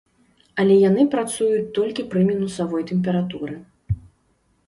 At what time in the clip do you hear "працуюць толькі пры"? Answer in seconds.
1.15-2.21